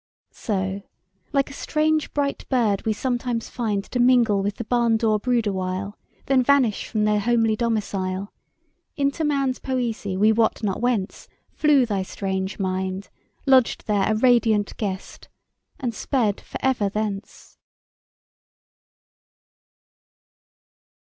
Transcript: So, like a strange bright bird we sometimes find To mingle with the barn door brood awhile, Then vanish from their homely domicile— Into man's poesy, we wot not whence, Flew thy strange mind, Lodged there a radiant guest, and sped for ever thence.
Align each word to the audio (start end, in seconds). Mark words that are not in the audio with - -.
So, 0.33 0.81
like 1.31 1.51
a 1.51 1.53
strange 1.53 2.11
bright 2.11 2.49
bird 2.49 2.87
we 2.87 2.91
sometimes 2.93 3.49
find 3.49 3.83
To 3.91 3.99
mingle 3.99 4.41
with 4.41 4.55
the 4.55 4.63
barn 4.63 4.97
door 4.97 5.19
brood 5.19 5.45
awhile, 5.45 5.95
Then 6.25 6.41
vanish 6.41 6.87
from 6.87 7.03
their 7.03 7.19
homely 7.19 7.55
domicile— 7.55 8.33
Into 8.97 9.23
man's 9.23 9.59
poesy, 9.59 10.17
we 10.17 10.31
wot 10.31 10.63
not 10.63 10.81
whence, 10.81 11.27
Flew 11.51 11.85
thy 11.85 12.01
strange 12.01 12.57
mind, 12.57 13.09
Lodged 13.45 13.85
there 13.85 14.11
a 14.11 14.15
radiant 14.15 14.75
guest, 14.77 15.29
and 15.79 15.93
sped 15.93 16.41
for 16.41 16.57
ever 16.65 16.89
thence. 16.89 17.59